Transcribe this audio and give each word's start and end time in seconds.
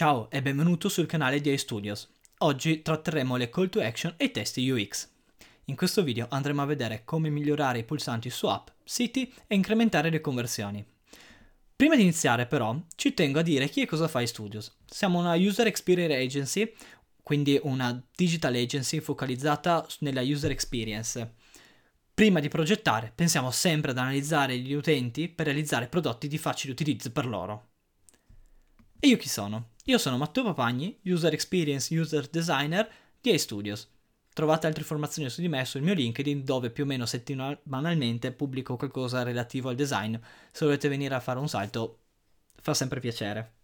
Ciao 0.00 0.30
e 0.30 0.40
benvenuto 0.40 0.88
sul 0.88 1.04
canale 1.04 1.42
di 1.42 1.52
iStudios. 1.52 2.08
Oggi 2.38 2.80
tratteremo 2.80 3.36
le 3.36 3.50
call 3.50 3.68
to 3.68 3.82
action 3.82 4.14
e 4.16 4.24
i 4.24 4.30
testi 4.30 4.66
UX. 4.66 5.06
In 5.66 5.76
questo 5.76 6.02
video 6.02 6.26
andremo 6.30 6.62
a 6.62 6.64
vedere 6.64 7.02
come 7.04 7.28
migliorare 7.28 7.80
i 7.80 7.84
pulsanti 7.84 8.30
su 8.30 8.46
app, 8.46 8.68
siti 8.82 9.30
e 9.46 9.54
incrementare 9.54 10.08
le 10.08 10.22
conversioni. 10.22 10.82
Prima 11.76 11.96
di 11.96 12.00
iniziare 12.00 12.46
però 12.46 12.74
ci 12.96 13.12
tengo 13.12 13.40
a 13.40 13.42
dire 13.42 13.68
chi 13.68 13.82
e 13.82 13.86
cosa 13.86 14.08
fa 14.08 14.22
iStudios. 14.22 14.74
Siamo 14.86 15.18
una 15.18 15.34
User 15.34 15.66
Experience 15.66 16.16
Agency, 16.16 16.72
quindi 17.22 17.60
una 17.64 18.02
digital 18.16 18.54
agency 18.54 19.00
focalizzata 19.00 19.86
nella 19.98 20.22
user 20.22 20.50
experience. 20.50 21.34
Prima 22.14 22.40
di 22.40 22.48
progettare 22.48 23.12
pensiamo 23.14 23.50
sempre 23.50 23.90
ad 23.90 23.98
analizzare 23.98 24.56
gli 24.56 24.72
utenti 24.72 25.28
per 25.28 25.44
realizzare 25.44 25.88
prodotti 25.88 26.26
di 26.26 26.38
facile 26.38 26.72
utilizzo 26.72 27.12
per 27.12 27.26
loro. 27.26 27.69
E 29.02 29.08
io 29.08 29.16
chi 29.16 29.30
sono? 29.30 29.70
Io 29.84 29.96
sono 29.96 30.18
Matteo 30.18 30.44
Papagni, 30.44 31.00
User 31.04 31.32
Experience 31.32 31.98
User 31.98 32.26
Designer 32.28 32.86
di 33.18 33.32
iStudios. 33.32 33.88
Trovate 34.34 34.66
altre 34.66 34.82
informazioni 34.82 35.30
su 35.30 35.40
di 35.40 35.48
me 35.48 35.64
sul 35.64 35.80
mio 35.80 35.94
LinkedIn 35.94 36.44
dove 36.44 36.68
più 36.68 36.84
o 36.84 36.86
meno 36.86 37.06
settimanalmente 37.06 38.30
pubblico 38.30 38.76
qualcosa 38.76 39.22
relativo 39.22 39.70
al 39.70 39.74
design. 39.74 40.14
Se 40.52 40.66
volete 40.66 40.88
venire 40.88 41.14
a 41.14 41.20
fare 41.20 41.38
un 41.38 41.48
salto 41.48 42.00
fa 42.60 42.74
sempre 42.74 43.00
piacere. 43.00 43.54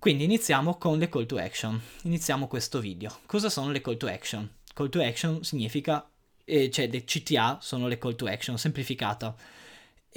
Quindi 0.00 0.24
iniziamo 0.24 0.78
con 0.78 0.98
le 0.98 1.08
call 1.08 1.26
to 1.26 1.36
action. 1.36 1.80
Iniziamo 2.02 2.48
questo 2.48 2.80
video. 2.80 3.20
Cosa 3.24 3.48
sono 3.48 3.70
le 3.70 3.80
call 3.80 3.98
to 3.98 4.08
action? 4.08 4.50
Call 4.74 4.88
to 4.88 5.00
action 5.00 5.44
significa, 5.44 6.10
eh, 6.44 6.72
cioè 6.72 6.88
le 6.88 7.04
CTA 7.04 7.58
sono 7.62 7.86
le 7.86 7.98
call 7.98 8.16
to 8.16 8.26
action, 8.26 8.58
semplificata 8.58 9.32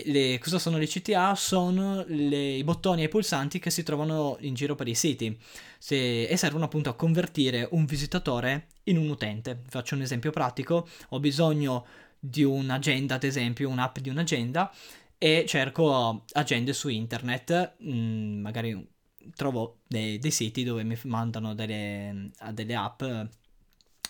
le, 0.05 0.39
cosa 0.39 0.59
sono 0.59 0.77
le 0.77 0.87
CTA? 0.87 1.35
Sono 1.35 2.03
le, 2.07 2.53
i 2.55 2.63
bottoni 2.63 3.01
e 3.01 3.05
i 3.05 3.09
pulsanti 3.09 3.59
che 3.59 3.69
si 3.69 3.83
trovano 3.83 4.37
in 4.41 4.53
giro 4.53 4.75
per 4.75 4.87
i 4.87 4.95
siti 4.95 5.37
Se, 5.77 6.23
e 6.23 6.37
servono 6.37 6.65
appunto 6.65 6.89
a 6.89 6.95
convertire 6.95 7.67
un 7.71 7.85
visitatore 7.85 8.67
in 8.83 8.97
un 8.97 9.09
utente. 9.09 9.61
Faccio 9.67 9.95
un 9.95 10.01
esempio 10.01 10.31
pratico, 10.31 10.87
ho 11.09 11.19
bisogno 11.19 11.85
di 12.19 12.43
un'agenda, 12.43 13.15
ad 13.15 13.23
esempio, 13.23 13.69
un'app 13.69 13.97
di 13.97 14.09
un'agenda 14.09 14.71
e 15.17 15.45
cerco 15.47 16.25
agende 16.33 16.73
su 16.73 16.89
internet, 16.89 17.75
mh, 17.79 17.93
mm, 17.93 18.41
magari 18.41 18.89
trovo 19.35 19.81
dei, 19.87 20.17
dei, 20.17 20.31
siti 20.31 20.63
dove 20.63 20.83
mi 20.83 20.97
mandano 21.03 21.53
delle, 21.53 22.31
delle 22.53 22.75
app 22.75 23.03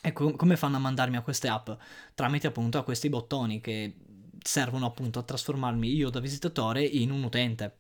e 0.03 0.13
com- 0.13 0.35
come 0.35 0.55
fanno 0.55 0.77
a 0.77 0.79
mandarmi 0.79 1.17
a 1.17 1.21
queste 1.21 1.47
app? 1.47 1.69
Tramite 2.15 2.47
appunto 2.47 2.77
a 2.77 2.83
questi 2.83 3.09
bottoni 3.09 3.61
che 3.61 3.95
servono 4.41 4.85
appunto 4.85 5.19
a 5.19 5.23
trasformarmi 5.23 5.93
io 5.93 6.09
da 6.09 6.19
visitatore 6.19 6.83
in 6.83 7.11
un 7.11 7.23
utente. 7.23 7.77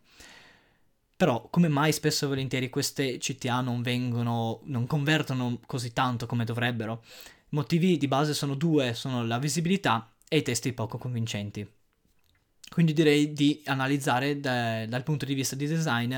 Però 1.15 1.47
come 1.49 1.67
mai 1.67 1.91
spesso 1.91 2.25
e 2.25 2.27
volentieri 2.29 2.69
queste 2.69 3.17
CTA 3.17 3.61
non 3.61 3.81
vengono, 3.81 4.61
non 4.63 4.87
convertono 4.87 5.59
così 5.67 5.93
tanto 5.93 6.25
come 6.25 6.45
dovrebbero? 6.45 7.03
I 7.05 7.55
motivi 7.55 7.97
di 7.97 8.07
base 8.07 8.33
sono 8.33 8.55
due, 8.55 8.93
sono 8.93 9.25
la 9.25 9.37
visibilità 9.37 10.11
e 10.27 10.37
i 10.37 10.41
testi 10.41 10.73
poco 10.73 10.97
convincenti. 10.97 11.69
Quindi 12.71 12.93
direi 12.93 13.33
di 13.33 13.61
analizzare 13.65 14.39
da, 14.39 14.85
dal 14.85 15.03
punto 15.03 15.25
di 15.25 15.33
vista 15.33 15.55
di 15.55 15.67
design 15.67 16.15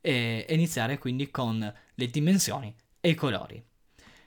e, 0.00 0.46
iniziare 0.50 0.98
quindi 0.98 1.30
con 1.30 1.74
le 1.94 2.06
dimensioni 2.06 2.72
e 3.00 3.08
i 3.08 3.14
colori. 3.14 3.60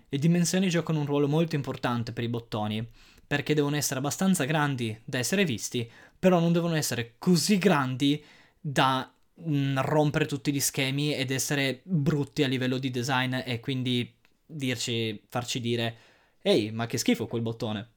Le 0.09 0.17
dimensioni 0.17 0.67
giocano 0.67 0.99
un 0.99 1.05
ruolo 1.05 1.27
molto 1.27 1.55
importante 1.55 2.11
per 2.11 2.23
i 2.23 2.27
bottoni 2.29 2.85
perché 3.29 3.53
devono 3.53 3.75
essere 3.75 3.99
abbastanza 3.99 4.43
grandi 4.45 4.99
da 5.05 5.19
essere 5.19 5.45
visti, 5.45 5.87
però 6.17 6.39
non 6.39 6.51
devono 6.51 6.73
essere 6.73 7.13
così 7.19 7.59
grandi 7.59 8.25
da 8.59 9.07
mh, 9.35 9.53
mm, 9.53 9.77
rompere 9.81 10.25
tutti 10.25 10.51
gli 10.51 10.59
schemi 10.59 11.13
ed 11.13 11.29
essere 11.29 11.81
brutti 11.83 12.41
a 12.41 12.47
livello 12.47 12.79
di 12.79 12.89
design 12.89 13.35
e 13.45 13.59
quindi 13.59 14.11
dirci, 14.47 15.21
farci 15.29 15.59
dire 15.59 15.97
ehi, 16.41 16.71
ma 16.71 16.87
che 16.87 16.97
schifo 16.97 17.27
quel 17.27 17.43
bottone. 17.43 17.91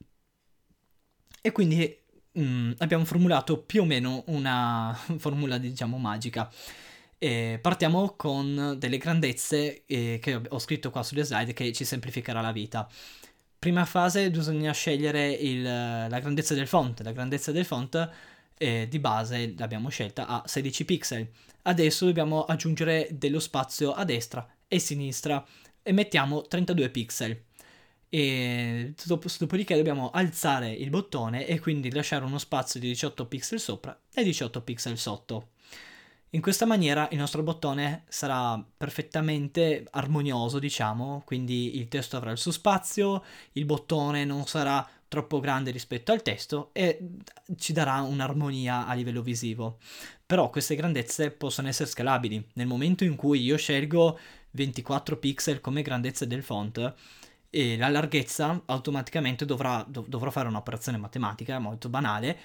E 1.41 1.51
quindi 1.51 1.97
mh, 2.33 2.41
mm, 2.43 2.71
abbiamo 2.77 3.03
formulato 3.03 3.57
più 3.57 3.81
o 3.81 3.85
meno 3.85 4.23
una 4.27 4.95
formula, 5.17 5.57
diciamo, 5.57 5.97
magica. 5.97 6.47
E 7.17 7.57
partiamo 7.59 8.13
con 8.15 8.75
delle 8.77 8.99
grandezze 8.99 9.83
eh, 9.87 10.19
che 10.21 10.39
ho 10.47 10.59
scritto 10.59 10.91
qua 10.91 11.01
sulle 11.01 11.23
slide 11.23 11.53
che 11.53 11.73
ci 11.73 11.85
semplificherà 11.85 12.39
la 12.39 12.51
vita 12.51 12.87
prima 13.63 13.85
fase 13.85 14.29
bisogna 14.29 14.73
scegliere 14.73 15.31
il, 15.31 15.61
la 15.61 16.19
grandezza 16.19 16.53
del 16.53 16.67
font. 16.67 16.99
La 16.99 17.13
grandezza 17.13 17.53
del 17.53 17.63
font 17.63 18.09
eh, 18.57 18.87
di 18.89 18.99
base 18.99 19.53
l'abbiamo 19.57 19.87
scelta 19.87 20.27
a 20.27 20.43
16 20.45 20.83
pixel. 20.83 21.29
Adesso 21.61 22.05
dobbiamo 22.05 22.43
aggiungere 22.43 23.07
dello 23.13 23.39
spazio 23.39 23.93
a 23.93 24.03
destra 24.03 24.45
e 24.67 24.79
sinistra 24.79 25.45
e 25.81 25.93
mettiamo 25.93 26.41
32 26.41 26.89
pixel. 26.89 27.41
E 28.09 28.93
dopo, 29.05 29.29
dopodiché 29.39 29.77
dobbiamo 29.77 30.09
alzare 30.09 30.69
il 30.69 30.89
bottone 30.89 31.47
e 31.47 31.61
quindi 31.61 31.89
lasciare 31.89 32.25
uno 32.25 32.39
spazio 32.39 32.81
di 32.81 32.87
18 32.87 33.27
pixel 33.27 33.61
sopra 33.61 33.97
e 34.13 34.25
18 34.25 34.61
pixel 34.61 34.97
sotto. 34.97 35.51
In 36.33 36.41
questa 36.41 36.65
maniera 36.65 37.07
il 37.11 37.19
nostro 37.19 37.43
bottone 37.43 38.05
sarà 38.07 38.59
perfettamente 38.75 39.85
armonioso, 39.91 40.57
diciamo, 40.57 41.21
quindi 41.25 41.77
il 41.77 41.87
testo 41.87 42.17
avrà 42.17 42.31
il 42.31 42.39
suo 42.39 42.51
spazio, 42.51 43.23
il 43.51 43.65
bottone 43.65 44.25
non 44.25 44.47
sarà 44.47 44.87
troppo 45.07 45.39
grande 45.39 45.69
rispetto 45.69 46.11
al 46.11 46.23
testo 46.23 46.71
e 46.73 47.07
ci 47.55 47.71
darà 47.71 48.01
un'armonia 48.01 48.87
a 48.87 48.93
livello 48.95 49.21
visivo. 49.21 49.77
Però 50.25 50.49
queste 50.49 50.75
grandezze 50.75 51.29
possono 51.29 51.67
essere 51.67 51.87
scalabili. 51.87 52.43
Nel 52.53 52.65
momento 52.65 53.03
in 53.03 53.15
cui 53.15 53.43
io 53.43 53.55
scelgo 53.55 54.17
24 54.51 55.17
pixel 55.17 55.61
come 55.61 55.83
grandezza 55.83 56.25
del 56.25 56.41
font, 56.41 56.95
e 57.55 57.77
la 57.77 57.89
larghezza 57.89 58.63
automaticamente 58.65 59.45
dovrà, 59.45 59.85
dov- 59.87 60.07
dovrò 60.07 60.31
fare 60.31 60.47
un'operazione 60.47 60.97
matematica 60.97 61.59
molto 61.59 61.87
banale 61.87 62.35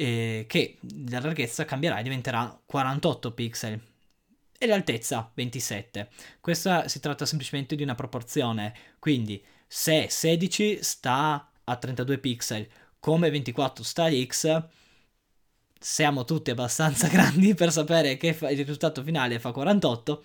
eh, 0.00 0.44
che 0.46 0.78
la 1.08 1.18
larghezza 1.18 1.64
cambierà 1.64 1.98
e 1.98 2.04
diventerà 2.04 2.56
48 2.64 3.32
pixel 3.32 3.80
e 4.56 4.66
l'altezza 4.66 5.28
27. 5.34 6.08
Questa 6.40 6.86
si 6.86 7.00
tratta 7.00 7.26
semplicemente 7.26 7.74
di 7.74 7.82
una 7.82 7.96
proporzione, 7.96 8.74
quindi 9.00 9.44
se 9.66 10.06
16 10.08 10.82
sta 10.82 11.50
a 11.64 11.76
32 11.76 12.18
pixel 12.18 12.68
come 13.00 13.28
24 13.28 13.82
sta 13.82 14.04
a 14.04 14.10
X, 14.10 14.62
siamo 15.80 16.24
tutti 16.24 16.52
abbastanza 16.52 17.08
grandi 17.10 17.54
per 17.54 17.72
sapere 17.72 18.16
che 18.16 18.36
il 18.40 18.56
risultato 18.56 19.02
finale 19.02 19.40
fa 19.40 19.50
48 19.50 20.24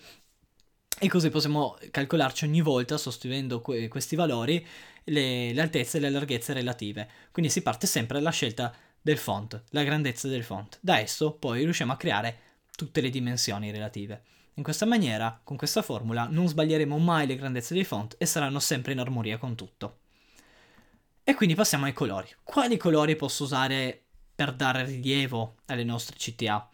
e 1.00 1.08
così 1.08 1.30
possiamo 1.30 1.76
calcolarci 1.90 2.44
ogni 2.44 2.60
volta 2.60 2.96
sostituendo 2.96 3.60
que- 3.60 3.88
questi 3.88 4.14
valori 4.14 4.64
le, 5.04 5.52
le 5.52 5.60
altezze 5.60 5.98
e 5.98 6.00
le 6.00 6.10
larghezze 6.10 6.52
relative. 6.52 7.08
Quindi 7.32 7.50
si 7.50 7.60
parte 7.62 7.88
sempre 7.88 8.18
dalla 8.18 8.30
scelta 8.30 8.72
del 9.04 9.18
font, 9.18 9.62
la 9.68 9.82
grandezza 9.82 10.28
del 10.28 10.42
font. 10.42 10.78
Da 10.80 10.98
esso 10.98 11.32
poi 11.32 11.62
riusciamo 11.62 11.92
a 11.92 11.96
creare 11.96 12.38
tutte 12.74 13.02
le 13.02 13.10
dimensioni 13.10 13.70
relative. 13.70 14.22
In 14.54 14.62
questa 14.62 14.86
maniera, 14.86 15.38
con 15.44 15.58
questa 15.58 15.82
formula, 15.82 16.26
non 16.30 16.48
sbaglieremo 16.48 16.96
mai 16.96 17.26
le 17.26 17.36
grandezze 17.36 17.74
dei 17.74 17.84
font 17.84 18.14
e 18.16 18.24
saranno 18.24 18.60
sempre 18.60 18.92
in 18.92 19.00
armonia 19.00 19.36
con 19.36 19.56
tutto. 19.56 19.98
E 21.22 21.34
quindi 21.34 21.54
passiamo 21.54 21.84
ai 21.84 21.92
colori. 21.92 22.28
Quali 22.42 22.78
colori 22.78 23.14
posso 23.14 23.44
usare 23.44 24.04
per 24.34 24.54
dare 24.54 24.86
rilievo 24.86 25.56
alle 25.66 25.84
nostre 25.84 26.16
CTA? 26.16 26.66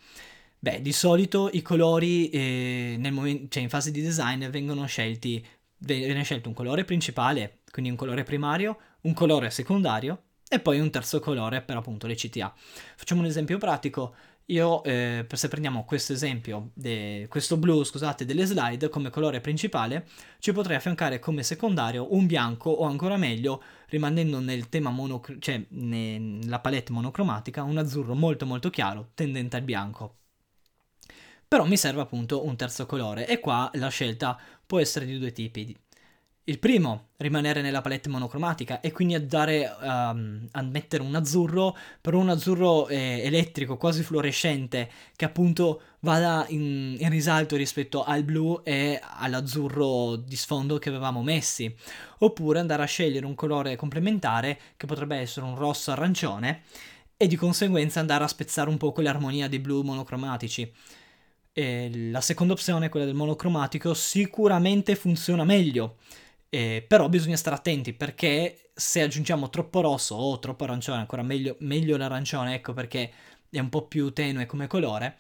Beh, 0.61 0.83
di 0.83 0.93
solito 0.93 1.51
i 1.53 1.63
colori 1.63 2.31
eh, 2.31 2.97
momento, 3.11 3.49
cioè 3.49 3.65
in 3.65 3.71
fase 3.71 3.91
di 3.91 4.03
design 4.03 4.47
vengono 4.51 4.87
scelti, 4.87 5.45
viene 5.79 6.23
scelto 6.23 6.49
un 6.49 6.55
colore 6.55 6.85
principale, 6.85 7.63
quindi 7.73 7.91
un 7.91 7.97
colore 7.97 8.23
primario, 8.23 8.79
un 9.01 9.15
colore 9.15 9.51
secondario 9.51 10.27
e 10.53 10.59
poi 10.59 10.81
un 10.81 10.91
terzo 10.91 11.21
colore 11.21 11.63
per 11.63 11.77
appunto 11.77 12.09
le 12.09 12.17
CTA. 12.17 12.53
Facciamo 12.97 13.21
un 13.21 13.29
esempio 13.29 13.57
pratico. 13.57 14.17
Io, 14.47 14.83
eh, 14.83 15.25
se 15.33 15.47
prendiamo 15.47 15.85
questo 15.85 16.13
esempio, 16.13 16.71
de, 16.75 17.27
questo 17.31 17.57
blu, 17.57 17.85
scusate, 17.85 18.25
delle 18.25 18.45
slide 18.47 18.89
come 18.89 19.11
colore 19.11 19.41
principale, 19.41 20.09
ci 20.41 20.53
potrei 20.53 20.77
affiancare 20.77 21.21
come 21.21 21.45
secondario 21.45 22.13
un 22.17 22.27
bianco 22.27 22.69
o 22.69 22.85
ancora 22.85 23.17
meglio, 23.17 23.63
rimanendo 23.87 24.41
nel 24.41 24.69
tema 24.69 24.91
mono, 24.91 25.23
cioè 25.39 25.65
nella 25.69 26.59
palette 26.59 26.91
monocromatica, 26.91 27.63
un 27.63 27.79
azzurro 27.79 28.17
molto 28.17 28.45
molto 28.45 28.71
chiaro, 28.71 29.11
tendente 29.15 29.55
al 29.55 29.63
bianco. 29.63 30.17
Però 31.47 31.65
mi 31.65 31.77
serve 31.77 32.01
appunto 32.01 32.45
un 32.45 32.57
terzo 32.57 32.87
colore 32.87 33.29
e 33.29 33.39
qua 33.39 33.71
la 33.75 33.89
scelta 33.89 34.37
può 34.67 34.81
essere 34.81 35.07
di 35.07 35.17
due 35.17 35.31
tipi. 35.31 35.77
Il 36.51 36.59
primo, 36.59 37.11
rimanere 37.19 37.63
nella 37.63 37.81
palette 37.81 38.09
monocromatica 38.09 38.81
e 38.81 38.91
quindi 38.91 39.15
a, 39.15 39.21
dare, 39.21 39.73
um, 39.83 40.49
a 40.51 40.63
mettere 40.63 41.01
un 41.01 41.15
azzurro, 41.15 41.77
però 42.01 42.19
un 42.19 42.29
azzurro 42.29 42.89
eh, 42.89 43.21
elettrico, 43.23 43.77
quasi 43.77 44.03
fluorescente, 44.03 44.91
che 45.15 45.25
appunto 45.25 45.81
vada 46.01 46.45
in, 46.49 46.97
in, 46.99 47.09
risalto 47.09 47.55
rispetto 47.55 48.03
al 48.03 48.25
blu 48.25 48.63
e 48.65 49.01
all'azzurro 49.01 50.17
di 50.17 50.35
sfondo 50.35 50.79
che 50.79 50.89
avevamo 50.89 51.23
messi. 51.23 51.73
Oppure 52.19 52.59
andare 52.59 52.83
a 52.83 52.87
scegliere 52.87 53.27
un 53.27 53.37
colore 53.37 53.77
complementare, 53.77 54.59
che 54.77 54.87
potrebbe 54.87 55.19
essere 55.19 55.47
un 55.47 55.55
rosso 55.55 55.93
arancione, 55.93 56.63
e 57.17 57.29
di 57.29 57.37
conseguenza 57.37 58.01
andare 58.01 58.25
a 58.25 58.29
spezzare 58.29 58.69
un 58.69 58.77
po' 58.77 58.91
quell'armonia 58.91 59.49
dei 59.49 59.61
blu 59.61 59.83
monocromatici. 59.83 60.73
E 61.53 62.11
la 62.11 62.21
seconda 62.21 62.55
opzione, 62.55 62.89
quella 62.89 63.07
del 63.07 63.15
monocromatico, 63.15 63.95
sicuramente 63.95 64.97
funziona 64.97 65.45
meglio, 65.45 65.99
eh, 66.51 66.85
però 66.87 67.09
bisogna 67.09 67.37
stare 67.37 67.57
attenti 67.57 67.93
perché 67.95 68.71
se 68.75 69.03
aggiungiamo 69.03 69.51
troppo 69.51 69.81
rosso 69.81 70.15
o 70.17 70.39
troppo 70.39 70.65
arancione, 70.65 71.01
ancora 71.01 71.23
meglio, 71.23 71.57
meglio 71.61 71.97
l'arancione, 71.97 72.55
ecco 72.55 72.73
perché 72.73 73.13
è 73.49 73.59
un 73.59 73.69
po' 73.69 73.87
più 73.87 74.13
tenue 74.13 74.47
come 74.47 74.67
colore, 74.67 75.19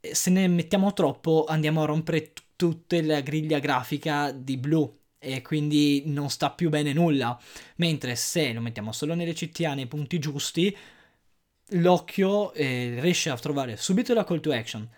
se 0.00 0.30
ne 0.30 0.46
mettiamo 0.48 0.92
troppo 0.92 1.44
andiamo 1.48 1.82
a 1.82 1.86
rompere 1.86 2.32
t- 2.32 2.42
tutta 2.56 3.00
la 3.02 3.20
griglia 3.20 3.58
grafica 3.58 4.32
di 4.32 4.56
blu 4.56 4.96
e 5.18 5.42
quindi 5.42 6.04
non 6.06 6.30
sta 6.30 6.50
più 6.50 6.68
bene 6.70 6.92
nulla. 6.92 7.38
Mentre 7.76 8.16
se 8.16 8.52
lo 8.52 8.60
mettiamo 8.60 8.92
solo 8.92 9.14
nelle 9.14 9.32
CTA 9.34 9.74
nei 9.74 9.86
punti 9.86 10.18
giusti, 10.18 10.76
l'occhio 11.72 12.52
eh, 12.52 12.98
riesce 13.00 13.30
a 13.30 13.36
trovare 13.38 13.76
subito 13.76 14.14
la 14.14 14.24
call 14.24 14.40
to 14.40 14.52
action, 14.52 14.88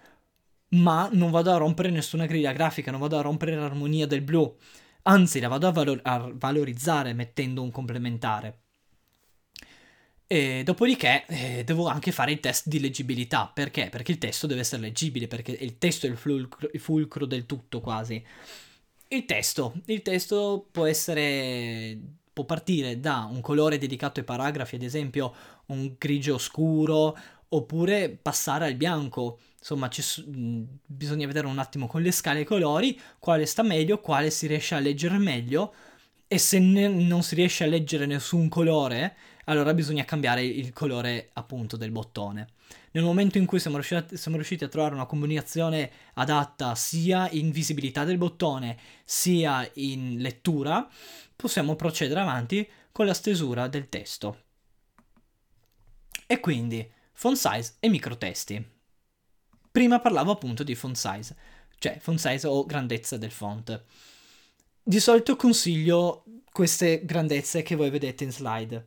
ma 0.70 1.08
non 1.12 1.31
vado 1.31 1.52
a 1.52 1.56
rompere 1.56 1.91
nessuna 1.91 2.26
griglia 2.26 2.52
grafica, 2.52 2.91
non 2.91 3.00
vado 3.00 3.19
a 3.19 3.23
rompere 3.23 3.56
l'armonia 3.56 4.06
del 4.06 4.20
blu, 4.23 4.56
anzi 5.02 5.41
la 5.41 5.49
vado 5.49 5.67
a, 5.67 5.73
valor- 5.73 6.00
a 6.02 6.31
valorizzare 6.32 7.12
mettendo 7.12 7.62
un 7.62 7.70
complementare. 7.70 8.58
E 10.26 10.62
dopodiché 10.62 11.26
eh, 11.26 11.64
devo 11.64 11.87
anche 11.88 12.12
fare 12.12 12.32
il 12.32 12.41
test 12.41 12.69
di 12.69 12.79
leggibilità. 12.79 13.50
Perché? 13.52 13.88
Perché 13.88 14.12
il 14.12 14.19
testo 14.19 14.47
deve 14.47 14.61
essere 14.61 14.82
leggibile, 14.82 15.26
perché 15.26 15.52
il 15.52 15.76
testo 15.79 16.06
è 16.06 16.11
il 16.11 16.17
fulcro, 16.17 16.69
il 16.73 16.81
fulcro 16.81 17.26
del 17.26 17.47
tutto 17.47 17.81
quasi. 17.81 18.25
Il 19.08 19.25
testo. 19.25 19.75
Il 19.87 20.02
testo 20.02 20.69
può 20.70 20.87
essere 20.87 21.99
può 22.32 22.44
partire 22.44 23.00
da 23.00 23.29
un 23.31 23.41
colore 23.41 23.76
dedicato 23.76 24.20
ai 24.20 24.26
paragrafi, 24.26 24.76
ad 24.76 24.82
esempio 24.82 25.35
un 25.67 25.94
grigio 25.99 26.38
scuro, 26.38 27.17
oppure 27.50 28.11
passare 28.11 28.67
al 28.67 28.75
bianco. 28.75 29.38
Insomma, 29.58 29.88
ci, 29.88 30.02
bisogna 30.87 31.26
vedere 31.26 31.47
un 31.47 31.58
attimo 31.58 31.87
con 31.87 32.02
le 32.02 32.12
scale 32.12 32.41
i 32.41 32.44
colori 32.44 32.99
quale 33.19 33.47
sta 33.47 33.62
meglio, 33.62 34.00
quale 34.00 34.31
si 34.31 34.47
riesce 34.47 34.75
a 34.75 34.81
leggere 34.81 35.19
meglio. 35.19 35.75
E 36.26 36.38
se 36.38 36.58
ne, 36.61 36.88
non 36.88 37.23
si 37.23 37.35
riesce 37.35 37.64
a 37.64 37.67
leggere 37.67 38.06
nessun 38.06 38.49
colore, 38.49 39.17
allora 39.47 39.75
bisogna 39.75 40.05
cambiare 40.05 40.44
il 40.44 40.73
colore 40.73 41.31
appunto 41.32 41.76
del 41.76 41.91
bottone. 41.91 42.47
Nel 42.93 43.02
momento 43.02 43.38
in 43.38 43.47
cui 43.47 43.58
siamo 43.58 43.76
riusciti, 43.76 44.17
siamo 44.17 44.37
riusciti 44.37 44.62
a 44.62 44.69
trovare 44.69 44.94
una 44.94 45.06
combinazione 45.06 45.91
adatta 46.14 46.76
sia 46.76 47.29
in 47.31 47.50
visibilità 47.50 48.05
del 48.05 48.17
bottone 48.17 48.79
sia 49.05 49.69
in 49.75 50.19
lettura, 50.19 50.88
possiamo 51.35 51.75
procedere 51.75 52.20
avanti 52.20 52.69
con 52.93 53.06
la 53.06 53.14
stesura 53.14 53.67
del 53.67 53.88
testo. 53.88 54.43
E 56.26 56.38
quindi 56.38 56.88
font 57.21 57.37
size 57.37 57.75
e 57.81 57.91
microtesti. 57.91 58.67
Prima 59.71 60.01
parlavo 60.01 60.31
appunto 60.31 60.63
di 60.63 60.75
font 60.75 60.97
size, 60.97 61.37
cioè 61.77 61.99
font 62.01 62.19
size 62.19 62.47
o 62.47 62.65
grandezza 62.65 63.19
del 63.19 63.31
font. 63.31 63.85
Di 64.83 64.99
solito 64.99 65.37
consiglio 65.37 66.25
queste 66.51 67.05
grandezze 67.05 67.61
che 67.61 67.77
voi 67.77 67.91
vedete 67.91 68.25
in 68.25 68.33
slide 68.33 68.87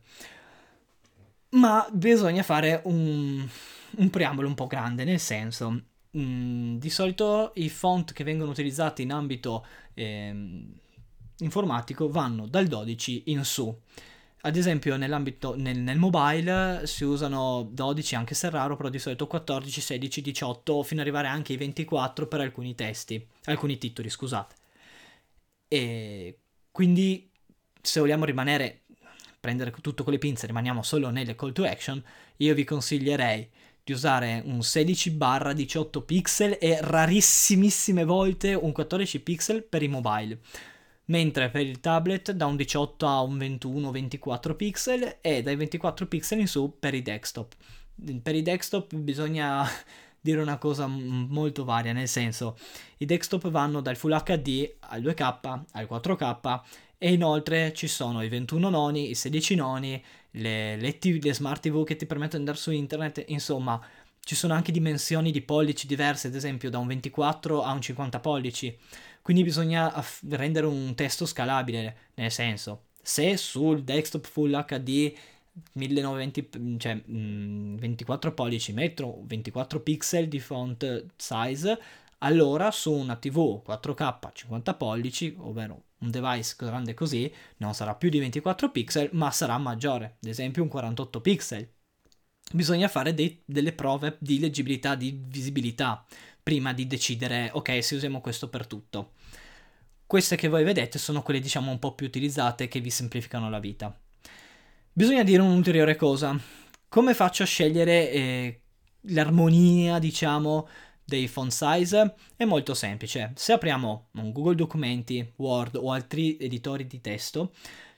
ma 1.50 1.88
bisogna 1.92 2.42
fare 2.42 2.80
un, 2.86 3.48
un 3.98 4.10
preambolo 4.10 4.48
un 4.48 4.54
po' 4.54 4.66
grande, 4.66 5.04
nel 5.04 5.20
senso, 5.20 5.70
mh, 5.70 6.20
mm, 6.20 6.76
di 6.78 6.90
solito 6.90 7.52
i 7.54 7.68
font 7.68 8.12
che 8.12 8.24
vengono 8.24 8.50
utilizzati 8.50 9.02
in 9.02 9.12
ambito 9.12 9.64
eh, 9.94 10.34
informatico 11.38 12.08
vanno 12.08 12.48
dal 12.48 12.66
12 12.66 13.22
in 13.26 13.44
su. 13.44 13.72
Ad 14.46 14.56
esempio 14.56 14.96
nell'ambito 14.96 15.54
nel, 15.56 15.78
nel, 15.78 15.96
mobile 15.96 16.86
si 16.86 17.02
usano 17.04 17.66
12 17.72 18.14
anche 18.14 18.34
se 18.34 18.48
è 18.48 18.50
raro, 18.50 18.76
però 18.76 18.90
di 18.90 18.98
solito 18.98 19.26
14, 19.26 19.80
16, 19.80 20.20
18 20.20 20.82
fino 20.82 21.00
ad 21.00 21.06
arrivare 21.06 21.28
anche 21.28 21.52
ai 21.52 21.58
24 21.58 22.26
per 22.26 22.40
alcuni 22.40 22.74
testi, 22.74 23.26
alcuni 23.44 23.78
titoli, 23.78 24.10
scusate. 24.10 24.54
E 25.66 26.38
quindi 26.70 27.30
se 27.80 28.00
vogliamo 28.00 28.26
rimanere 28.26 28.82
prendere 29.40 29.70
tutto 29.80 30.04
con 30.04 30.12
le 30.12 30.18
pinze, 30.18 30.46
rimaniamo 30.46 30.82
solo 30.82 31.08
nelle 31.08 31.34
call 31.34 31.52
to 31.52 31.64
action, 31.64 32.02
io 32.36 32.54
vi 32.54 32.64
consiglierei 32.64 33.48
di 33.82 33.92
usare 33.92 34.42
un 34.44 34.58
16-18 34.58 36.04
pixel 36.04 36.58
e 36.60 36.78
rarissimissime 36.82 38.04
volte 38.04 38.52
un 38.52 38.72
14 38.72 39.20
pixel 39.20 39.62
per 39.62 39.82
i 39.82 39.88
mobile. 39.88 40.38
Mentre 41.06 41.50
per 41.50 41.62
il 41.62 41.80
tablet 41.80 42.32
da 42.32 42.46
un 42.46 42.56
18 42.56 43.06
a 43.06 43.20
un 43.20 43.36
21-24 43.36 44.56
pixel 44.56 45.18
e 45.20 45.42
dai 45.42 45.56
24 45.56 46.06
pixel 46.06 46.40
in 46.40 46.48
su 46.48 46.76
per 46.78 46.94
i 46.94 47.02
desktop. 47.02 47.54
Per 48.22 48.34
i 48.34 48.42
desktop 48.42 48.94
bisogna 48.94 49.66
dire 50.20 50.40
una 50.40 50.56
cosa 50.56 50.86
molto 50.86 51.64
varia, 51.64 51.92
nel 51.92 52.08
senso 52.08 52.56
i 52.98 53.04
desktop 53.04 53.50
vanno 53.50 53.82
dal 53.82 53.96
Full 53.96 54.22
HD 54.22 54.76
al 54.80 55.02
2K 55.02 55.60
al 55.72 55.86
4K 55.90 56.60
e 56.96 57.12
inoltre 57.12 57.74
ci 57.74 57.86
sono 57.86 58.22
i 58.22 58.28
21 58.30 58.70
noni, 58.70 59.10
i 59.10 59.14
16 59.14 59.54
noni, 59.56 60.02
le, 60.30 60.76
le, 60.76 60.98
TV, 60.98 61.22
le 61.22 61.34
smart 61.34 61.60
TV 61.60 61.84
che 61.84 61.96
ti 61.96 62.06
permettono 62.06 62.42
di 62.42 62.48
andare 62.48 62.56
su 62.56 62.70
internet, 62.70 63.24
insomma 63.26 63.78
ci 64.24 64.34
sono 64.34 64.54
anche 64.54 64.72
dimensioni 64.72 65.30
di 65.30 65.42
pollici 65.42 65.86
diverse, 65.86 66.28
ad 66.28 66.34
esempio 66.34 66.70
da 66.70 66.78
un 66.78 66.86
24 66.86 67.62
a 67.62 67.72
un 67.72 67.80
50 67.80 68.20
pollici, 68.20 68.76
quindi 69.22 69.42
bisogna 69.42 69.92
rendere 70.30 70.66
un 70.66 70.94
testo 70.94 71.26
scalabile, 71.26 71.96
nel 72.14 72.30
senso, 72.30 72.86
se 73.00 73.36
sul 73.36 73.82
desktop 73.84 74.26
Full 74.26 74.64
HD 74.64 75.12
1920, 75.72 76.78
cioè 76.78 76.94
mh, 76.94 77.76
24 77.76 78.34
pollici 78.34 78.72
metro 78.72 79.20
24 79.24 79.80
pixel 79.80 80.28
di 80.28 80.40
font 80.40 81.06
size, 81.16 81.78
allora 82.18 82.70
su 82.70 82.92
una 82.92 83.16
TV 83.16 83.62
4K 83.64 84.32
50 84.32 84.74
pollici, 84.74 85.36
ovvero 85.38 85.82
un 85.98 86.10
device 86.10 86.54
grande 86.58 86.94
così, 86.94 87.32
non 87.58 87.74
sarà 87.74 87.94
più 87.94 88.08
di 88.08 88.18
24 88.18 88.70
pixel, 88.70 89.10
ma 89.12 89.30
sarà 89.30 89.58
maggiore, 89.58 90.16
ad 90.22 90.28
esempio 90.28 90.62
un 90.62 90.68
48 90.68 91.20
pixel. 91.20 91.68
Bisogna 92.52 92.88
fare 92.88 93.14
dei, 93.14 93.40
delle 93.44 93.72
prove 93.72 94.16
di 94.20 94.38
leggibilità, 94.38 94.94
di 94.94 95.18
visibilità, 95.26 96.04
prima 96.42 96.72
di 96.72 96.86
decidere, 96.86 97.50
ok, 97.52 97.82
se 97.82 97.94
usiamo 97.96 98.20
questo 98.20 98.48
per 98.48 98.66
tutto. 98.66 99.12
Queste 100.06 100.36
che 100.36 100.48
voi 100.48 100.62
vedete 100.62 100.98
sono 100.98 101.22
quelle, 101.22 101.40
diciamo, 101.40 101.70
un 101.70 101.78
po' 101.78 101.94
più 101.94 102.06
utilizzate 102.06 102.68
che 102.68 102.80
vi 102.80 102.90
semplificano 102.90 103.48
la 103.48 103.58
vita. 103.58 103.98
Bisogna 104.92 105.22
dire 105.24 105.42
un'ulteriore 105.42 105.96
cosa. 105.96 106.38
Come 106.88 107.14
faccio 107.14 107.42
a 107.42 107.46
scegliere 107.46 108.10
eh, 108.10 108.60
l'armonia, 109.08 109.98
diciamo, 109.98 110.68
dei 111.04 111.28
font 111.28 111.50
size 111.50 112.14
è 112.36 112.44
molto 112.44 112.74
semplice. 112.74 113.32
Se 113.34 113.52
apriamo 113.52 114.08
un 114.12 114.32
Google 114.32 114.54
Documenti, 114.54 115.32
Word 115.36 115.76
o 115.76 115.90
altri 115.90 116.36
editori 116.38 116.86
di 116.86 117.00
testo, 117.00 117.52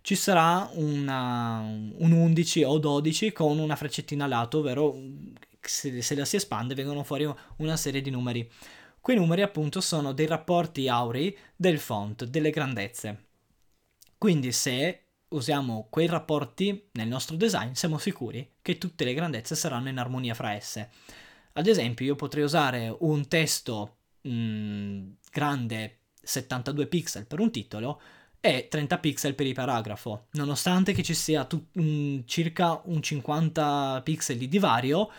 ci 0.07 0.15
sarà 0.15 0.71
una, 0.75 1.59
un 1.59 2.13
11 2.13 2.63
o 2.63 2.79
12 2.79 3.33
con 3.33 3.59
una 3.59 3.75
freccettina 3.75 4.27
a 4.27 4.29
lato, 4.29 4.59
ovvero 4.59 4.97
se, 5.61 6.01
se 6.01 6.15
la 6.15 6.25
si 6.25 6.37
espande 6.37 6.77
vengono 6.77 7.03
fuori 7.03 7.29
una 7.57 7.77
serie 7.77 8.01
di 8.01 8.11
numeri. 8.11 8.49
Quei 9.01 9.17
numeri 9.17 9.43
appunto 9.43 9.81
sono 9.81 10.13
dei 10.13 10.29
rapporti 10.29 10.89
aurei 10.89 11.37
del 11.57 11.81
font, 11.81 12.23
delle 12.23 12.51
grandezze. 12.51 13.25
Quindi 14.17 14.53
se 14.53 15.07
usiamo 15.31 15.89
quei 15.91 16.07
rapporti 16.07 16.89
nel 16.93 17.09
nostro 17.09 17.35
design 17.35 17.73
siamo 17.73 17.99
sicuri 17.99 18.49
che 18.63 18.79
tutte 18.79 19.03
le 19.03 19.13
grandezze 19.13 19.57
saranno 19.57 19.89
in 19.89 19.99
armonia 19.99 20.35
fra 20.35 20.53
esse. 20.53 20.89
Ad 21.55 21.67
esempio, 21.67 22.07
io 22.07 22.15
potrei 22.15 22.45
usare 22.45 22.95
un 23.01 23.27
testo 23.27 23.97
mh, 24.21 24.31
mm, 24.31 25.09
grande 25.33 26.03
72 26.23 26.87
pixel 26.87 27.27
per 27.27 27.41
un 27.41 27.51
titolo 27.51 28.01
e 28.47 28.69
30 28.69 28.99
pixel 28.99 29.35
per 29.35 29.47
il 29.47 29.55
paragrafo. 29.55 30.27
Nonostante 30.33 30.93
che 30.93 31.03
ci 31.03 31.15
sia 31.15 31.45
tu- 31.45 31.67
mh, 31.73 32.21
circa 32.27 32.81
un 32.85 33.03
50 33.03 34.01
pixel 34.05 34.39
di 34.39 34.49
divario, 34.49 35.11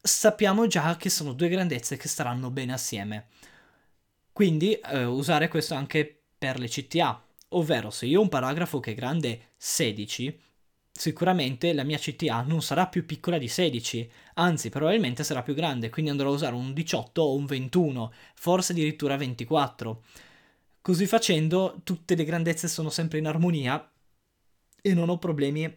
sappiamo 0.00 0.66
già 0.66 0.96
che 0.96 1.08
sono 1.10 1.32
due 1.32 1.48
grandezze 1.48 1.96
che 1.96 2.08
staranno 2.08 2.50
bene 2.50 2.72
assieme. 2.72 3.26
Quindi 4.32 4.74
eh, 4.74 5.04
usare 5.04 5.48
questo 5.48 5.74
anche 5.74 6.24
per 6.36 6.58
le 6.58 6.68
CTA, 6.68 7.22
ovvero 7.50 7.90
se 7.90 8.06
io 8.06 8.18
ho 8.18 8.22
un 8.22 8.28
paragrafo 8.28 8.80
che 8.80 8.92
è 8.92 8.94
grande 8.94 9.52
16, 9.56 10.38
sicuramente 10.92 11.72
la 11.72 11.84
mia 11.84 11.98
CTA 11.98 12.42
non 12.42 12.62
sarà 12.62 12.86
più 12.86 13.06
piccola 13.06 13.38
di 13.38 13.48
16, 13.48 14.10
anzi 14.34 14.68
probabilmente 14.68 15.24
sarà 15.24 15.42
più 15.42 15.54
grande, 15.54 15.90
quindi 15.90 16.10
andrò 16.10 16.28
a 16.28 16.32
usare 16.32 16.54
un 16.54 16.72
18 16.72 17.22
o 17.22 17.34
un 17.34 17.46
21, 17.46 18.12
forse 18.34 18.72
addirittura 18.72 19.16
24. 19.16 20.02
Così 20.86 21.08
facendo 21.08 21.80
tutte 21.82 22.14
le 22.14 22.22
grandezze 22.22 22.68
sono 22.68 22.90
sempre 22.90 23.18
in 23.18 23.26
armonia 23.26 23.90
e 24.80 24.94
non 24.94 25.08
ho 25.08 25.18
problemi 25.18 25.68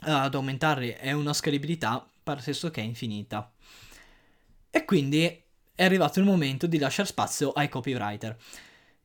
ad 0.00 0.34
aumentarli, 0.34 0.90
è 0.90 1.12
una 1.12 1.32
scalabilità 1.32 2.06
stesso 2.36 2.70
che 2.70 2.82
è 2.82 2.84
infinita. 2.84 3.50
E 4.68 4.84
quindi 4.84 5.42
è 5.74 5.82
arrivato 5.82 6.18
il 6.18 6.26
momento 6.26 6.66
di 6.66 6.76
lasciare 6.76 7.08
spazio 7.08 7.52
ai 7.52 7.70
copywriter. 7.70 8.36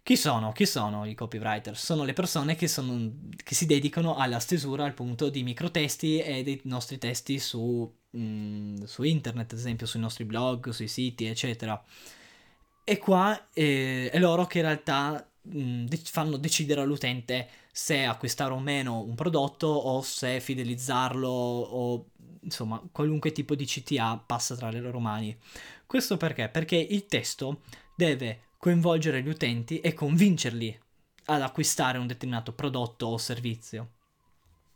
Chi 0.03 0.17
sono? 0.17 0.51
Chi 0.51 0.65
sono 0.65 1.05
i 1.05 1.15
copywriter? 1.15 1.77
Sono 1.77 2.03
le 2.03 2.11
persone 2.11 2.55
che, 2.55 2.67
sono, 2.67 3.13
che 3.41 3.55
si 3.55 3.65
dedicano 3.65 4.17
alla 4.17 4.39
stesura 4.41 4.83
appunto 4.83 5.29
di 5.29 5.43
microtesti 5.43 6.19
e 6.19 6.43
dei 6.43 6.59
nostri 6.65 6.97
testi 6.97 7.39
su, 7.39 7.89
mm, 8.17 8.83
su 8.83 9.03
internet, 9.03 9.53
ad 9.53 9.59
esempio 9.59 9.85
sui 9.85 10.01
nostri 10.01 10.25
blog, 10.25 10.71
sui 10.71 10.89
siti, 10.89 11.23
eccetera. 11.23 11.81
E 12.83 12.97
qua 12.97 13.49
eh, 13.53 14.09
è 14.11 14.19
loro 14.19 14.45
che 14.45 14.59
in 14.59 14.65
realtà 14.65 15.25
mh, 15.41 15.85
fanno 16.03 16.37
decidere 16.37 16.81
all'utente 16.81 17.47
se 17.71 18.03
acquistare 18.03 18.53
o 18.53 18.59
meno 18.59 19.01
un 19.01 19.15
prodotto 19.15 19.67
o 19.67 20.01
se 20.01 20.39
fidelizzarlo 20.39 21.29
o 21.29 22.05
insomma 22.41 22.81
qualunque 22.91 23.31
tipo 23.31 23.55
di 23.55 23.65
CTA 23.65 24.21
passa 24.25 24.55
tra 24.55 24.69
le 24.69 24.79
loro 24.79 24.99
mani. 24.99 25.37
Questo 25.85 26.17
perché? 26.17 26.49
Perché 26.49 26.75
il 26.75 27.05
testo 27.05 27.61
deve 27.95 28.49
coinvolgere 28.57 29.21
gli 29.21 29.27
utenti 29.27 29.79
e 29.79 29.93
convincerli 29.93 30.79
ad 31.25 31.41
acquistare 31.41 31.97
un 31.97 32.07
determinato 32.07 32.53
prodotto 32.53 33.07
o 33.07 33.17
servizio. 33.17 33.91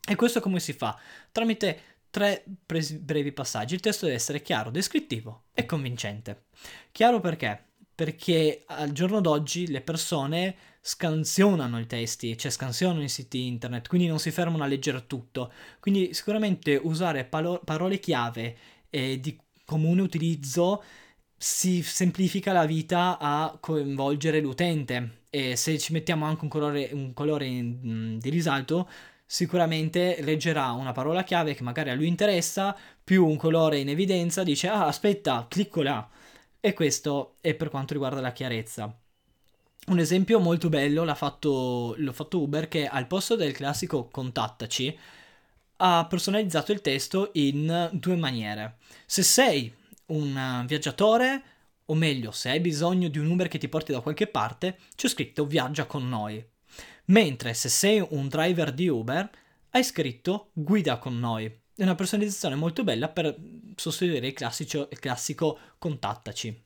E 0.08 0.16
questo 0.16 0.40
come 0.40 0.60
si 0.60 0.74
fa? 0.74 0.98
Tramite 1.32 1.82
tre 2.10 2.44
brevi 2.46 3.32
passaggi. 3.32 3.74
Il 3.74 3.82
testo 3.82 4.06
deve 4.06 4.18
essere 4.18 4.42
chiaro, 4.42 4.70
descrittivo 4.70 5.46
e 5.54 5.66
convincente. 5.66 6.46
Chiaro 6.92 7.20
perché? 7.20 7.74
Perché 7.96 8.64
al 8.68 8.92
giorno 8.92 9.22
d'oggi 9.22 9.68
le 9.68 9.82
persone 9.82 10.56
scansionano 10.82 11.80
i 11.80 11.88
testi, 11.88 12.38
cioè 12.38 12.52
scansionano 12.52 13.02
i 13.02 13.10
siti 13.10 13.48
internet, 13.48 13.88
quindi 13.88 14.08
non 14.08 14.20
si 14.20 14.32
fermano 14.32 14.64
a 14.64 14.68
leggere 14.68 15.08
tutto. 15.08 15.52
Quindi 15.80 16.14
sicuramente 16.14 16.76
usare 16.76 17.24
palo- 17.24 17.62
parole 17.64 18.00
chiave 18.00 18.58
eh, 18.90 19.20
di 19.20 19.40
comune 19.66 20.02
utilizzo 20.02 20.84
si 21.38 21.82
semplifica 21.82 22.54
la 22.54 22.66
vita 22.66 23.18
a 23.20 23.58
coinvolgere 23.60 24.40
l'utente 24.40 25.24
e 25.30 25.56
se 25.56 25.78
ci 25.78 25.92
mettiamo 25.92 26.26
anche 26.26 26.44
un 26.44 26.50
colore, 26.50 26.90
un 26.94 27.14
colore 27.14 27.46
in, 27.46 28.18
di 28.20 28.30
risalto 28.30 28.90
sicuramente 29.26 30.22
leggerà 30.22 30.72
una 30.72 30.92
parola 30.92 31.24
chiave 31.24 31.56
che 31.56 31.64
magari 31.64 31.90
a 31.90 31.96
lui 31.96 32.08
interessa 32.08 32.76
più 33.04 33.26
un 33.26 33.36
colore 33.38 33.80
in 33.80 33.90
evidenza 33.90 34.44
dice 34.44 34.68
ah 34.68 34.86
aspetta 34.86 35.46
clicco 35.50 35.82
là 35.82 36.08
e 36.66 36.74
questo 36.74 37.36
è 37.42 37.54
per 37.54 37.70
quanto 37.70 37.94
riguarda 37.94 38.22
la 38.22 38.32
chiarezza 38.32 39.00
un 39.88 40.00
esempio 40.00 40.40
molto 40.40 40.70
bello 40.70 41.04
l'ha 41.04 41.14
fatto, 41.14 41.94
l'ho 41.98 42.12
fatto 42.12 42.42
Uber 42.42 42.68
che 42.68 42.88
al 42.88 43.06
posto 43.06 43.36
del 43.36 43.54
classico 43.54 44.08
contattaci 44.08 44.98
ha 45.78 46.08
personalizzato 46.10 46.72
il 46.72 46.82
testo 46.82 47.30
in 47.34 47.90
due 47.94 48.16
maniere. 48.16 48.78
Se 49.06 49.22
sei 49.22 49.72
un 50.08 50.64
viaggiatore, 50.66 51.44
o 51.86 51.94
meglio, 51.94 52.32
se 52.32 52.50
hai 52.50 52.60
bisogno 52.62 53.10
di 53.10 53.20
un 53.20 53.30
Uber 53.30 53.48
che 53.48 53.60
ti 53.60 53.68
porti 53.68 53.92
da 53.92 54.00
qualche 54.00 54.26
parte, 54.26 54.80
c'è 54.96 55.08
scritto 55.08 55.46
viaggia 55.46 55.86
con 55.86 56.08
noi. 56.08 56.44
Mentre 57.06 57.54
se 57.54 57.70
sei 57.70 58.04
un 58.10 58.28
driver 58.28 58.72
di 58.72 58.88
Uber, 58.88 59.30
hai 59.70 59.84
scritto 59.84 60.50
guida 60.54 60.98
con 60.98 61.20
noi. 61.20 61.64
È 61.78 61.84
una 61.84 61.96
personalizzazione 61.96 62.56
molto 62.56 62.86
bella 62.86 63.10
per 63.10 63.36
sostituire 63.76 64.28
il, 64.28 64.34
classico, 64.34 64.88
il 64.90 65.00
classico 65.00 65.60
contattaci. 65.78 66.64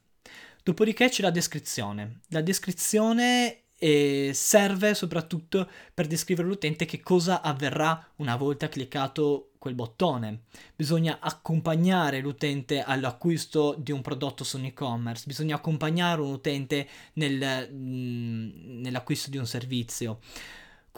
Dopodiché 0.61 1.09
c'è 1.09 1.23
la 1.23 1.31
descrizione. 1.31 2.19
La 2.27 2.41
descrizione 2.41 3.63
eh, 3.79 4.29
serve 4.35 4.93
soprattutto 4.93 5.67
per 5.93 6.05
descrivere 6.05 6.45
all'utente 6.45 6.85
che 6.85 6.99
cosa 6.99 7.41
avverrà 7.41 8.11
una 8.17 8.35
volta 8.35 8.69
cliccato 8.69 9.53
quel 9.57 9.73
bottone. 9.73 10.43
Bisogna 10.75 11.17
accompagnare 11.19 12.19
l'utente 12.19 12.83
all'acquisto 12.83 13.75
di 13.79 13.91
un 13.91 14.01
prodotto 14.01 14.43
su 14.43 14.57
un 14.57 14.65
e-commerce, 14.65 15.23
bisogna 15.25 15.55
accompagnare 15.55 16.21
un 16.21 16.31
utente 16.31 16.87
nel, 17.13 17.67
mh, 17.71 17.75
mm, 17.75 18.81
nell'acquisto 18.81 19.31
di 19.31 19.37
un 19.37 19.47
servizio. 19.47 20.19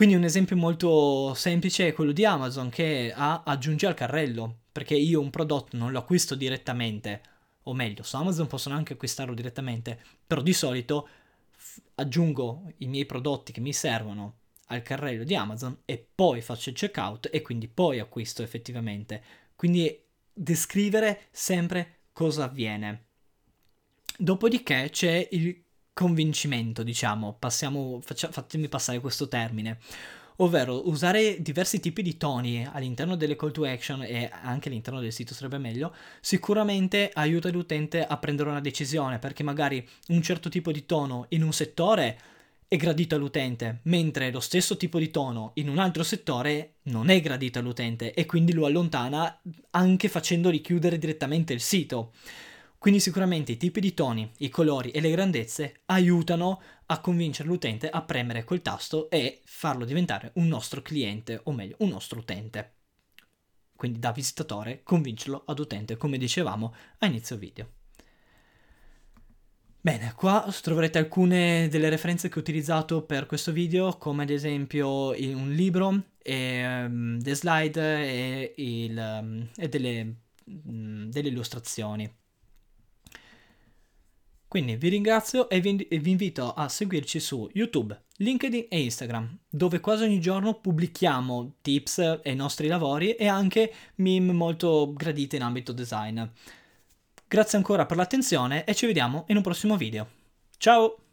Quindi 0.02 0.18
un 0.18 0.26
esempio 0.26 0.56
molto 0.56 1.36
semplice 1.36 1.90
è 1.90 1.94
quello 1.94 2.12
di 2.12 2.26
Amazon 2.26 2.70
che 2.70 3.14
ha 3.16 3.44
aggiungi 3.46 3.86
al 3.86 3.94
carrello, 3.94 4.62
perché 4.72 4.96
io 4.96 5.22
un 5.22 5.30
prodotto 5.30 5.78
non 5.78 5.92
lo 5.92 6.00
acquisto 6.00 6.34
direttamente, 6.34 7.22
o 7.66 7.76
meglio, 7.76 8.02
su 8.02 8.16
Amazon 8.16 8.48
possono 8.48 8.74
anche 8.74 8.94
acquistarlo 8.94 9.36
direttamente, 9.36 10.02
però 10.26 10.42
di 10.42 10.54
solito 10.54 11.08
f- 11.52 11.80
aggiungo 11.94 12.72
i 12.78 12.88
miei 12.88 13.06
prodotti 13.06 13.52
che 13.52 13.60
mi 13.60 13.74
servono 13.74 14.40
al 14.70 14.82
carrello 14.82 15.24
di 15.24 15.36
Amazon 15.36 15.82
e 15.86 16.04
poi 16.16 16.42
faccio 16.42 16.70
il 16.72 16.76
checkout 16.76 17.30
e 17.32 17.44
quindi 17.44 17.68
poi 17.68 18.00
acquisto 18.00 18.42
effettivamente. 18.42 19.22
Quindi 19.56 20.04
descrivere 20.34 21.28
sempre 21.30 22.06
cosa 22.12 22.46
avviene. 22.46 23.10
Dopodiché 24.18 24.90
c'è 24.90 25.28
il 25.30 25.64
convincimento, 26.02 26.82
diciamo, 26.82 27.36
passiamo, 27.38 28.00
faccia, 28.02 28.32
fatemi 28.32 28.68
passare 28.68 29.00
questo 29.00 29.28
termine 29.28 29.78
ovvero 30.38 30.88
usare 30.90 31.40
diversi 31.40 31.80
tipi 31.80 32.02
di 32.02 32.18
toni 32.18 32.68
all'interno 32.72 33.16
delle 33.16 33.36
call 33.36 33.52
to 33.52 33.64
action 33.64 34.02
e 34.02 34.28
anche 34.42 34.70
all'interno 34.70 35.00
del 35.00 35.12
sito 35.12 35.36
sarebbe 35.36 35.60
meglio, 35.60 35.94
sicuramente 36.20 37.12
aiuta 37.14 37.52
l'utente 37.52 38.04
a 38.04 38.18
prendere 38.18 38.50
una 38.50 38.60
decisione 38.60 39.20
perché 39.20 39.44
magari 39.44 39.88
un 40.08 40.22
certo 40.24 40.50
tipo 40.50 40.72
di 40.72 40.88
tono 40.88 41.28
in 41.30 41.44
un 41.44 41.54
settore 41.54 42.20
è 42.68 42.76
gradito 42.78 43.16
all'utente, 43.16 43.82
mentre 43.84 44.32
lo 44.32 44.40
stesso 44.40 44.78
tipo 44.78 44.98
di 44.98 45.12
tono 45.12 45.52
in 45.56 45.70
un 45.70 45.78
altro 45.78 46.02
settore 46.02 46.76
non 46.84 47.10
è 47.10 47.22
gradito 47.22 47.60
all'utente 47.60 48.14
e 48.14 48.26
quindi 48.26 48.54
lo 48.54 48.66
allontana 48.66 49.40
anche 49.72 50.08
facendo 50.08 50.50
richiudere 50.50 50.98
direttamente 50.98 51.54
il 51.54 51.62
sito. 51.62 52.14
Quindi 52.82 53.00
sicuramente 53.00 53.52
i 53.52 53.58
tipi 53.58 53.80
di 53.80 53.94
toni, 53.94 54.28
i 54.40 54.50
colori 54.50 54.90
e 54.90 55.02
le 55.02 55.12
grandezze 55.12 55.82
aiutano 55.86 56.60
a 56.88 57.00
convincere 57.00 57.48
l'utente 57.48 57.88
a 57.88 58.02
premere 58.02 58.44
quel 58.44 58.64
tasto 58.64 59.08
e 59.12 59.42
farlo 59.46 59.86
diventare 59.86 60.32
un 60.38 60.48
nostro 60.48 60.82
cliente, 60.82 61.42
o 61.44 61.52
meglio, 61.52 61.76
un 61.82 61.90
nostro 61.90 62.18
utente. 62.18 62.78
Quindi 63.76 64.00
da 64.00 64.12
visitatore 64.12 64.82
convincerlo 64.82 65.44
ad 65.46 65.60
utente, 65.60 65.96
come 65.96 66.18
dicevamo 66.18 66.74
a 66.98 67.06
inizio 67.06 67.38
video. 67.38 67.70
Bene, 69.80 70.14
qua 70.16 70.52
troverete 70.60 70.98
alcune 70.98 71.68
delle 71.68 71.88
referenze 71.88 72.30
che 72.30 72.40
ho 72.40 72.42
utilizzato 72.42 73.04
per 73.04 73.28
questo 73.28 73.52
video, 73.52 73.96
come 74.00 74.24
ad 74.24 74.32
esempio 74.32 75.10
un 75.10 75.52
libro, 75.54 76.02
e, 76.18 76.84
um, 76.86 77.20
delle 77.20 77.36
slide 77.36 77.80
e, 77.80 78.54
il, 78.58 79.20
um, 79.22 79.48
e 79.56 79.70
delle, 79.70 80.16
um, 80.46 81.12
delle 81.12 81.28
illustrazioni. 81.28 82.12
Quindi 84.52 84.76
vi 84.76 84.90
ringrazio 84.90 85.48
e 85.48 85.62
vi, 85.62 85.88
vi, 85.90 86.10
invito 86.10 86.52
a 86.52 86.68
seguirci 86.68 87.22
su 87.22 87.50
YouTube, 87.54 87.98
LinkedIn 88.18 88.66
e 88.68 88.82
Instagram, 88.82 89.38
dove 89.48 89.80
quasi 89.80 90.04
ogni 90.04 90.20
giorno 90.20 90.60
pubblichiamo 90.60 91.54
tips 91.62 92.20
e 92.22 92.34
nostri 92.34 92.68
lavori 92.68 93.16
e 93.16 93.30
anche 93.30 93.74
meme 93.96 94.34
molto 94.34 94.92
graditi 94.94 95.38
in 95.38 95.44
ambito 95.44 95.72
design. 95.72 96.22
Grazie 97.30 97.60
ancora 97.60 97.86
per 97.86 97.96
l'attenzione 97.96 98.66
e 98.66 98.76
ci 98.76 98.88
vediamo 98.88 99.24
in 99.30 99.38
un 99.38 99.42
prossimo 99.42 99.78
video. 99.78 100.10
Ciao! 100.58 101.11